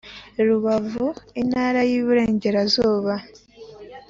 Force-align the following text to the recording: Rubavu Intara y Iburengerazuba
Rubavu 0.47 1.07
Intara 1.41 1.79
y 1.89 1.91
Iburengerazuba 1.99 3.13